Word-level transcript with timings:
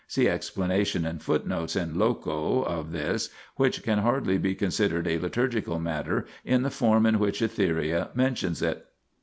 See 0.07 0.27
explanation 0.27 1.05
in 1.05 1.19
footnotes 1.19 1.75
in 1.75 1.93
loco 1.99 2.63
of 2.63 2.91
this, 2.91 3.29
which 3.57 3.83
can 3.83 3.99
hardly 3.99 4.39
be 4.39 4.55
considered 4.55 5.05
a 5.05 5.19
liturgical 5.19 5.77
matter 5.77 6.25
in 6.43 6.63
the 6.63 6.71
form 6.71 7.05
in 7.05 7.19
which 7.19 7.39
Etheria 7.39 8.09
mentions 8.15 8.63
it. 8.63 8.87